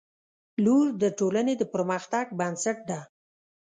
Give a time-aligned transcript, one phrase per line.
[0.63, 2.99] •لور د ټولنې د پرمختګ بنسټ ده.